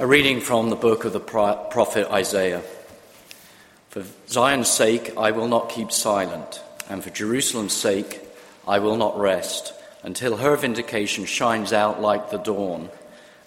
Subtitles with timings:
[0.00, 2.62] A reading from the book of the prophet Isaiah.
[3.90, 8.20] For Zion's sake, I will not keep silent, and for Jerusalem's sake,
[8.64, 9.74] I will not rest,
[10.04, 12.90] until her vindication shines out like the dawn,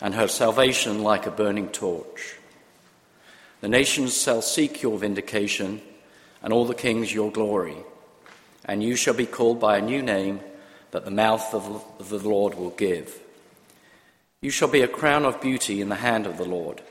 [0.01, 2.35] and her salvation like a burning torch.
[3.61, 5.81] The nations shall seek your vindication,
[6.43, 7.77] and all the kings your glory,
[8.65, 10.41] and you shall be called by a new name
[10.91, 13.21] that the mouth of the Lord will give.
[14.41, 16.81] You shall be a crown of beauty in the hand of the Lord,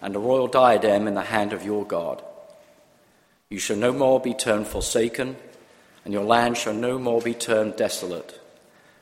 [0.00, 2.22] and a royal diadem in the hand of your God.
[3.50, 5.34] You shall no more be termed forsaken,
[6.04, 8.40] and your land shall no more be termed desolate,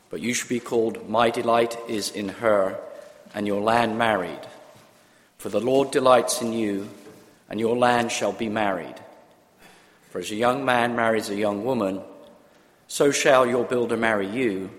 [0.09, 2.81] but you shall be called, My delight is in her,
[3.35, 4.47] and your land married.
[5.37, 6.89] For the Lord delights in you,
[7.51, 8.97] and your land shall be married.
[10.09, 12.01] For as a young man marries a young woman,
[12.89, 14.71] so shall your builder marry you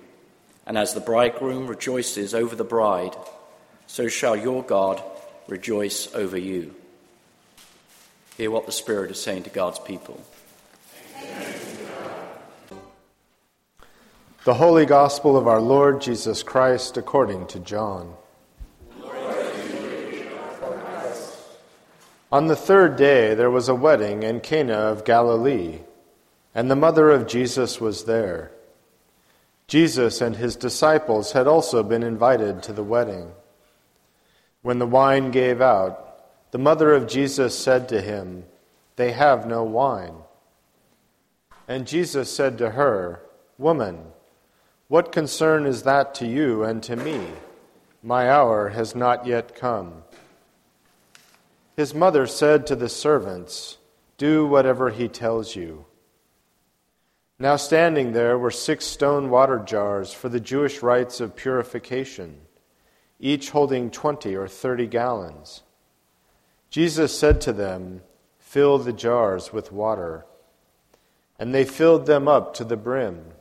[0.65, 3.15] and as the bridegroom rejoices over the bride,
[3.87, 5.01] so shall your God
[5.47, 6.73] rejoice over you.
[8.37, 10.21] Hear what the Spirit is saying to God's people.
[14.43, 18.13] The Holy Gospel of our Lord Jesus Christ according to John.
[22.31, 25.79] On the third day there was a wedding in Cana of Galilee,
[26.53, 28.51] and the mother of Jesus was there.
[29.67, 33.31] Jesus and his disciples had also been invited to the wedding.
[34.61, 38.45] When the wine gave out, the mother of Jesus said to him,
[38.95, 40.15] They have no wine.
[41.67, 43.21] And Jesus said to her,
[43.57, 43.99] Woman,
[44.87, 47.27] what concern is that to you and to me?
[48.03, 50.03] My hour has not yet come.
[51.75, 53.79] His mother said to the servants,
[54.17, 55.85] Do whatever he tells you.
[57.37, 62.37] Now, standing there were six stone water jars for the Jewish rites of purification,
[63.19, 65.63] each holding twenty or thirty gallons.
[66.69, 68.01] Jesus said to them,
[68.39, 70.25] Fill the jars with water.
[71.37, 73.33] And they filled them up to the brim.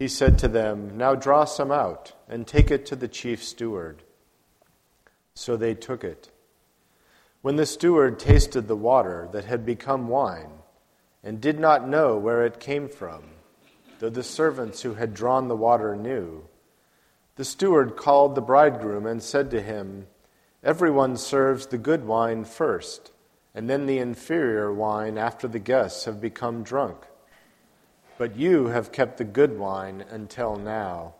[0.00, 4.02] He said to them, Now draw some out and take it to the chief steward.
[5.34, 6.30] So they took it.
[7.42, 10.50] When the steward tasted the water that had become wine,
[11.26, 13.20] and did not know where it came from,
[13.98, 16.44] though the servants who had drawn the water knew.
[17.34, 20.06] The steward called the bridegroom and said to him,
[20.62, 23.10] Everyone serves the good wine first,
[23.56, 26.98] and then the inferior wine after the guests have become drunk.
[28.18, 31.14] But you have kept the good wine until now.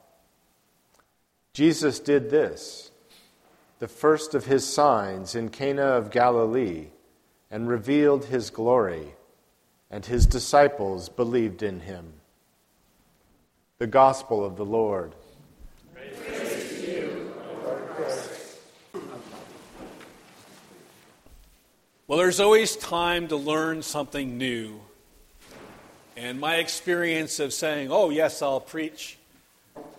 [1.52, 2.92] Jesus did this,
[3.80, 6.90] the first of his signs in Cana of Galilee,
[7.50, 9.15] and revealed his glory
[9.90, 12.12] and his disciples believed in him.
[13.78, 15.14] The Gospel of the Lord.
[22.08, 24.80] Well, there's always time to learn something new.
[26.16, 29.18] And my experience of saying, oh, yes, I'll preach,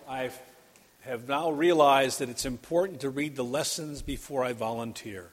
[0.08, 0.30] I
[1.02, 5.28] have now realized that it's important to read the lessons before I volunteer.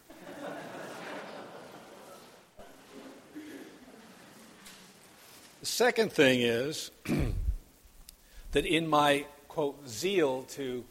[5.65, 6.91] The second thing is
[8.51, 10.85] that in my, quote, zeal to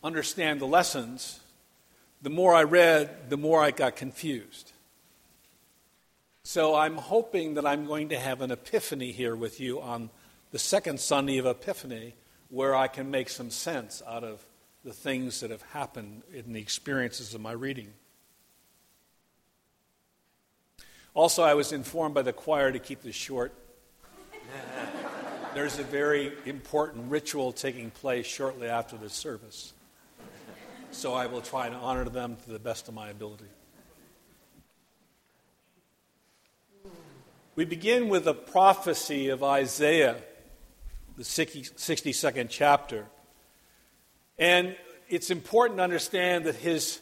[0.00, 1.40] understand the lessons,
[2.22, 4.70] the more I read, the more I got confused.
[6.44, 10.10] So I'm hoping that I'm going to have an epiphany here with you on
[10.52, 12.14] the second Sunday of Epiphany,
[12.48, 14.46] where I can make some sense out of
[14.84, 17.92] the things that have happened in the experiences of my reading.
[21.12, 23.52] Also, I was informed by the choir to keep this short
[25.56, 29.72] there's a very important ritual taking place shortly after the service.
[30.90, 33.46] So I will try to honor them to the best of my ability.
[37.54, 40.16] We begin with a prophecy of Isaiah,
[41.16, 43.06] the 62nd chapter.
[44.38, 44.76] And
[45.08, 47.00] it's important to understand that his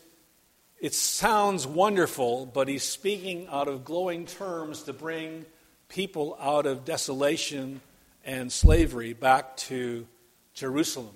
[0.80, 5.44] it sounds wonderful, but he's speaking out of glowing terms to bring
[5.88, 7.80] people out of desolation
[8.24, 10.06] and slavery back to
[10.54, 11.14] Jerusalem.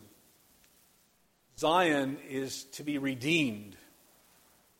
[1.58, 3.76] Zion is to be redeemed,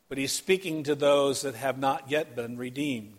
[0.07, 3.17] but he's speaking to those that have not yet been redeemed.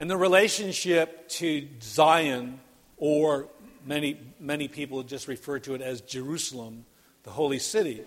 [0.00, 2.60] And the relationship to Zion,
[2.96, 3.48] or
[3.84, 6.86] many, many people just refer to it as Jerusalem,
[7.22, 8.02] the holy city,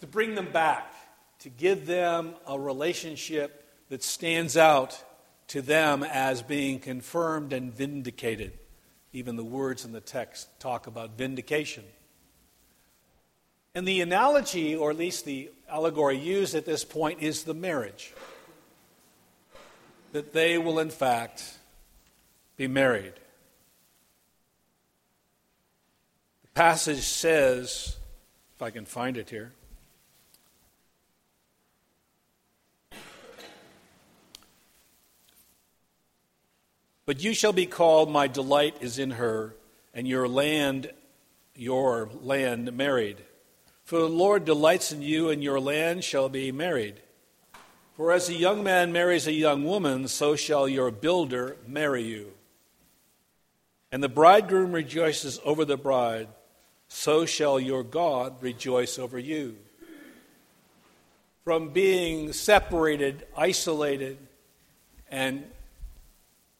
[0.00, 0.92] to bring them back,
[1.40, 5.02] to give them a relationship that stands out
[5.48, 8.52] to them as being confirmed and vindicated.
[9.12, 11.84] Even the words in the text talk about vindication.
[13.74, 18.12] And the analogy, or at least the allegory used at this point, is the marriage.
[20.12, 21.58] That they will, in fact,
[22.56, 23.14] be married.
[26.42, 27.96] The passage says,
[28.54, 29.52] if I can find it here,
[37.06, 39.54] But you shall be called, My delight is in her,
[39.92, 40.90] and your land,
[41.54, 43.18] your land married.
[43.84, 47.00] For the Lord delights in you, and your land shall be married.
[47.96, 52.32] For as a young man marries a young woman, so shall your builder marry you.
[53.92, 56.28] And the bridegroom rejoices over the bride,
[56.88, 59.56] so shall your God rejoice over you.
[61.44, 64.18] From being separated, isolated,
[65.10, 65.44] and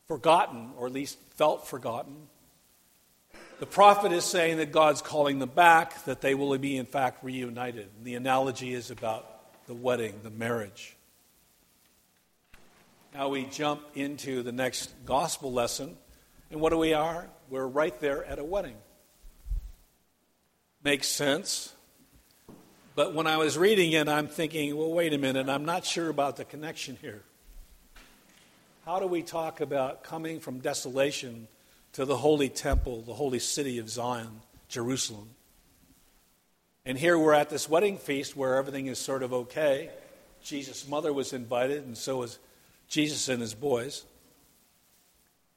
[0.08, 2.28] forgotten, or at least felt forgotten.
[3.60, 7.24] The prophet is saying that God's calling them back, that they will be, in fact,
[7.24, 7.88] reunited.
[7.96, 10.96] And the analogy is about the wedding, the marriage.
[13.14, 15.96] Now we jump into the next gospel lesson.
[16.50, 17.28] And what do we are?
[17.48, 18.76] We're right there at a wedding.
[20.82, 21.72] Makes sense.
[22.96, 26.08] But when I was reading it, I'm thinking, well, wait a minute, I'm not sure
[26.08, 27.22] about the connection here.
[28.84, 31.48] How do we talk about coming from desolation
[31.94, 35.30] to the holy temple, the holy city of Zion, Jerusalem?
[36.84, 39.88] And here we're at this wedding feast where everything is sort of okay.
[40.42, 42.38] Jesus' mother was invited, and so was
[42.86, 44.04] Jesus and his boys.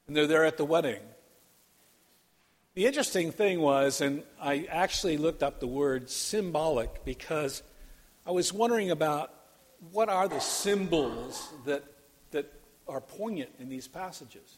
[0.07, 1.01] And they're there at the wedding.
[2.75, 7.61] The interesting thing was, and I actually looked up the word symbolic because
[8.25, 9.33] I was wondering about
[9.91, 11.83] what are the symbols that
[12.87, 14.57] are poignant in these passages.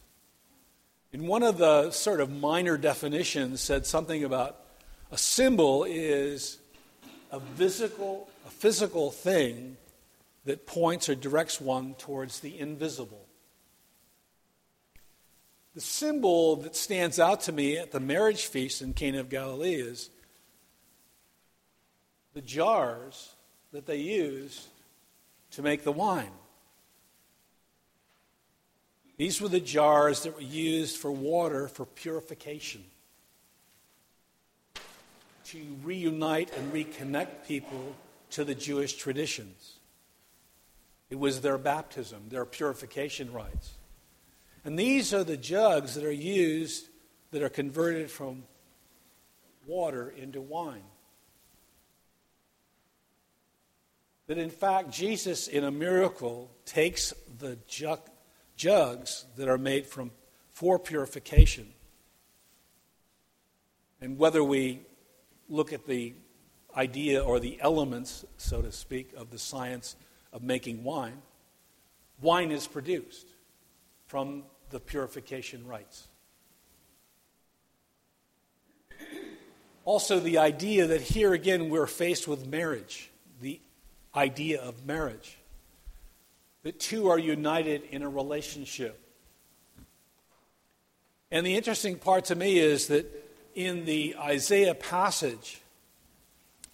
[1.11, 4.57] In one of the sort of minor definitions said something about
[5.11, 6.59] a symbol is
[7.31, 9.77] a physical, a physical thing
[10.45, 13.25] that points or directs one towards the invisible.
[15.75, 19.75] The symbol that stands out to me at the marriage feast in Cana of Galilee
[19.75, 20.09] is
[22.33, 23.35] the jars
[23.71, 24.67] that they used
[25.51, 26.31] to make the wine.
[29.19, 32.85] These were the jars that were used for water for purification,
[35.43, 37.97] to reunite and reconnect people
[38.29, 39.73] to the Jewish traditions.
[41.09, 43.71] It was their baptism, their purification rites.
[44.63, 46.87] And these are the jugs that are used
[47.31, 48.43] that are converted from
[49.67, 50.83] water into wine.
[54.27, 57.99] That in fact, Jesus, in a miracle, takes the jug,
[58.59, 60.11] jugs that are made from
[60.51, 61.65] for purification.
[64.01, 64.81] And whether we
[65.47, 66.13] look at the
[66.75, 69.95] idea or the elements, so to speak, of the science
[70.33, 71.21] of making wine,
[72.21, 73.27] wine is produced
[74.07, 76.09] from the purification rites.
[79.85, 83.09] Also, the idea that here again we're faced with marriage,
[83.41, 83.61] the
[84.13, 85.38] idea of marriage
[86.63, 88.99] that two are united in a relationship.
[91.31, 93.05] And the interesting part to me is that
[93.55, 95.61] in the Isaiah passage,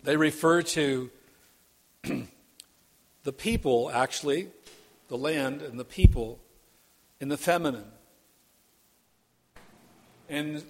[0.03, 1.09] they refer to
[3.23, 4.49] the people, actually,
[5.07, 6.39] the land and the people,
[7.19, 7.91] in the feminine.
[10.29, 10.63] And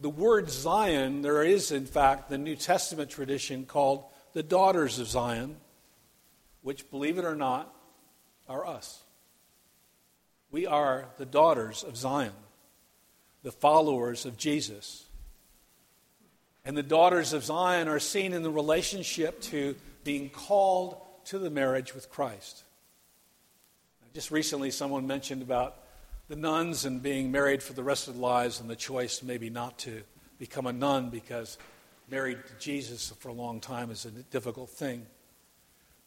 [0.00, 5.08] the word Zion, there is, in fact, the New Testament tradition called the daughters of
[5.08, 5.56] Zion,
[6.62, 7.74] which, believe it or not,
[8.48, 9.02] are us.
[10.50, 12.32] We are the daughters of Zion,
[13.42, 15.04] the followers of Jesus.
[16.64, 21.50] And the daughters of Zion are seen in the relationship to being called to the
[21.50, 22.62] marriage with Christ.
[24.14, 25.76] Just recently, someone mentioned about
[26.28, 29.50] the nuns and being married for the rest of their lives and the choice maybe
[29.50, 30.02] not to
[30.38, 31.58] become a nun because
[32.10, 35.06] married to Jesus for a long time is a difficult thing.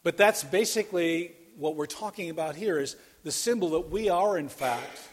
[0.02, 4.48] But that's basically what we're talking about here is the symbol that we are, in
[4.48, 5.08] fact,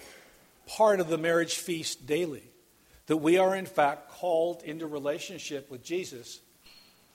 [0.68, 2.44] part of the marriage feast daily.
[3.08, 6.40] That we are, in fact, called into relationship with Jesus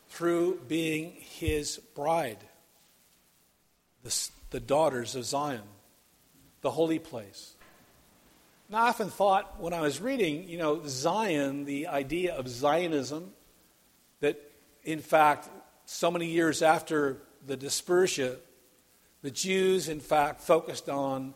[0.09, 2.39] through being his bride,
[4.03, 5.63] the, the daughters of Zion,
[6.63, 7.55] the holy place.
[8.69, 13.33] Now, I often thought when I was reading, you know, Zion, the idea of Zionism,
[14.21, 14.41] that
[14.85, 15.49] in fact,
[15.85, 18.37] so many years after the dispersion
[19.23, 21.35] the Jews, in fact, focused on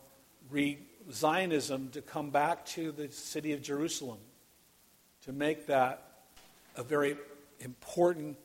[0.49, 0.79] re-
[1.11, 4.19] Zionism to come back to the city of Jerusalem,
[5.23, 6.03] to make that
[6.75, 7.17] a very
[7.59, 8.37] important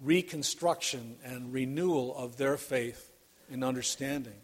[0.00, 3.10] reconstruction and renewal of their faith
[3.50, 4.36] and understanding.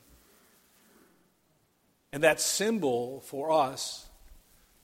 [2.12, 4.06] And that symbol for us,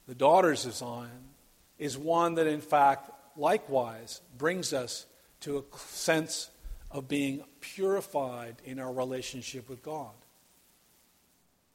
[0.07, 1.31] the daughters of Zion,
[1.79, 5.07] is one that, in fact, likewise brings us
[5.41, 6.51] to a sense
[6.97, 10.15] of being purified in our relationship with God.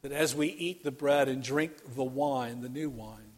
[0.01, 3.33] That as we eat the bread and drink the wine, the new wine,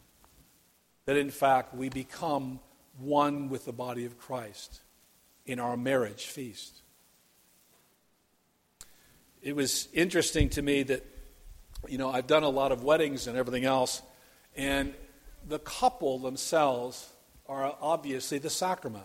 [1.04, 2.58] that in fact we become
[2.98, 4.80] one with the body of Christ
[5.44, 6.80] in our marriage feast.
[9.42, 11.04] It was interesting to me that,
[11.86, 14.00] you know, I've done a lot of weddings and everything else,
[14.56, 14.94] and
[15.46, 17.10] the couple themselves
[17.46, 19.04] are obviously the sacrament.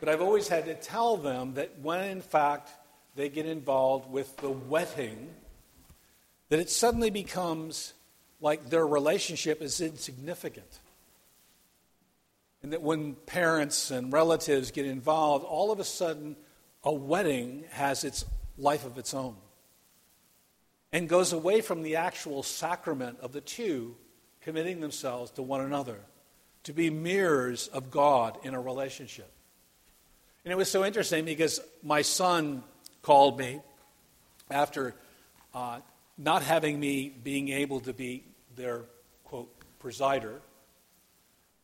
[0.00, 2.70] But I've always had to tell them that when in fact
[3.14, 5.28] they get involved with the wedding,
[6.48, 7.94] that it suddenly becomes
[8.40, 10.80] like their relationship is insignificant.
[12.62, 16.36] And that when parents and relatives get involved, all of a sudden
[16.84, 18.24] a wedding has its
[18.58, 19.36] life of its own
[20.92, 23.96] and goes away from the actual sacrament of the two
[24.40, 25.98] committing themselves to one another
[26.62, 29.30] to be mirrors of God in a relationship.
[30.46, 32.62] And it was so interesting because my son
[33.02, 33.60] called me
[34.48, 34.94] after
[35.52, 35.80] uh,
[36.16, 38.22] not having me being able to be
[38.54, 38.82] their,
[39.24, 40.38] quote, presider,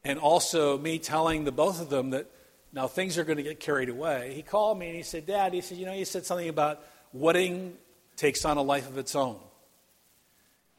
[0.02, 2.26] and also me telling the both of them that
[2.72, 4.32] now things are going to get carried away.
[4.34, 6.80] He called me and he said, Dad, he said, you know, you said something about
[7.12, 7.74] wedding
[8.16, 9.38] takes on a life of its own.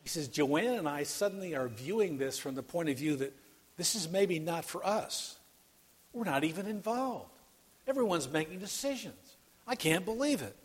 [0.01, 3.33] He says, Joanne and I suddenly are viewing this from the point of view that
[3.77, 5.38] this is maybe not for us.
[6.12, 7.29] We're not even involved.
[7.88, 9.38] Everyone's making decisions.
[9.68, 10.56] I can't believe it.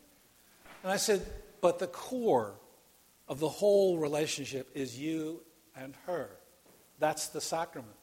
[0.82, 1.26] And I said,
[1.60, 2.54] but the core
[3.28, 5.42] of the whole relationship is you
[5.76, 6.30] and her.
[6.98, 7.94] That's the sacrament.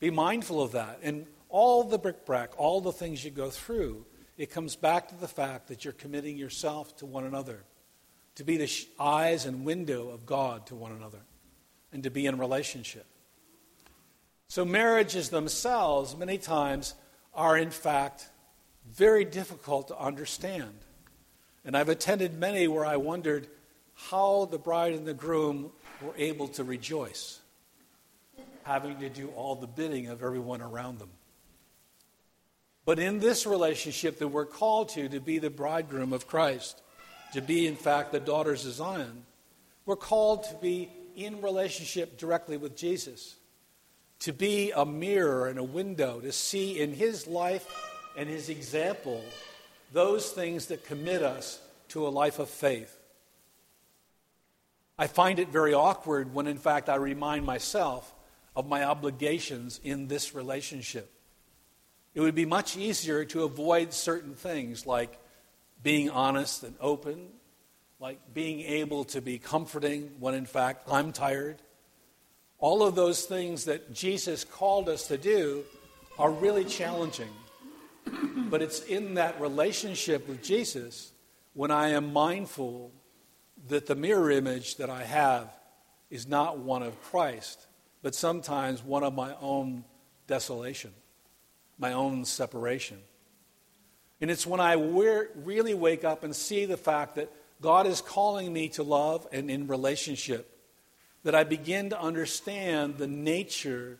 [0.00, 0.98] Be mindful of that.
[1.02, 4.04] And all the bric-a-brac, all the things you go through,
[4.36, 7.62] it comes back to the fact that you're committing yourself to one another,
[8.34, 11.20] to be the eyes and window of God to one another,
[11.92, 13.06] and to be in relationship.
[14.48, 16.94] So, marriages themselves, many times,
[17.34, 18.28] are in fact
[18.90, 20.74] very difficult to understand.
[21.64, 23.48] And I've attended many where I wondered
[23.94, 25.70] how the bride and the groom
[26.02, 27.40] were able to rejoice,
[28.64, 31.10] having to do all the bidding of everyone around them.
[32.84, 36.82] But in this relationship that we're called to, to be the bridegroom of Christ,
[37.32, 39.24] to be, in fact, the daughters of Zion,
[39.86, 43.36] we're called to be in relationship directly with Jesus,
[44.24, 47.66] to be a mirror and a window, to see in his life
[48.16, 49.22] and his example
[49.92, 52.96] those things that commit us to a life of faith.
[54.98, 58.14] I find it very awkward when, in fact, I remind myself
[58.56, 61.12] of my obligations in this relationship.
[62.14, 65.18] It would be much easier to avoid certain things like
[65.82, 67.28] being honest and open,
[68.00, 71.60] like being able to be comforting when, in fact, I'm tired.
[72.64, 75.64] All of those things that Jesus called us to do
[76.18, 77.28] are really challenging.
[78.48, 81.12] But it's in that relationship with Jesus
[81.52, 82.90] when I am mindful
[83.68, 85.52] that the mirror image that I have
[86.08, 87.66] is not one of Christ,
[88.00, 89.84] but sometimes one of my own
[90.26, 90.94] desolation,
[91.76, 92.98] my own separation.
[94.22, 97.30] And it's when I really wake up and see the fact that
[97.60, 100.50] God is calling me to love and in relationship
[101.24, 103.98] that I begin to understand the nature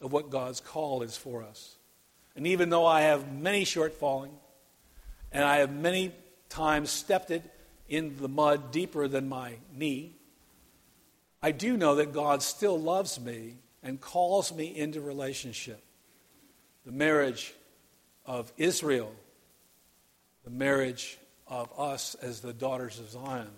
[0.00, 1.76] of what God's call is for us.
[2.36, 4.30] And even though I have many shortfalling,
[5.32, 6.12] and I have many
[6.48, 7.42] times stepped it
[7.88, 10.16] in the mud deeper than my knee,
[11.42, 15.82] I do know that God still loves me and calls me into relationship.
[16.84, 17.54] The marriage
[18.26, 19.12] of Israel,
[20.44, 23.50] the marriage of us as the daughters of Zion,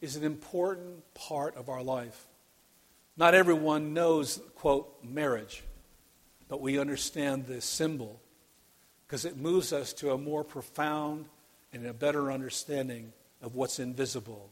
[0.00, 2.27] is an important part of our life.
[3.18, 5.64] Not everyone knows, quote, marriage,
[6.48, 8.20] but we understand this symbol
[9.06, 11.26] because it moves us to a more profound
[11.72, 14.50] and a better understanding of what's invisible.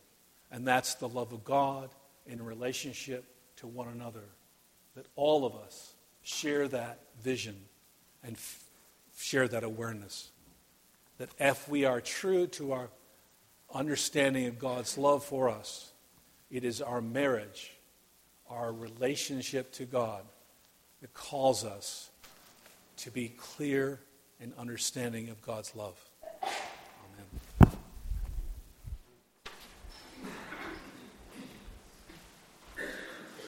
[0.51, 1.91] And that's the love of God
[2.27, 3.25] in relationship
[3.59, 4.25] to one another.
[4.97, 7.57] That all of us share that vision
[8.25, 8.65] and f-
[9.17, 10.31] share that awareness.
[11.19, 12.89] That if we are true to our
[13.73, 15.93] understanding of God's love for us,
[16.51, 17.76] it is our marriage,
[18.51, 20.23] our relationship to God,
[21.01, 22.11] that calls us
[22.99, 24.01] to be clear
[24.41, 26.03] and understanding of God's love.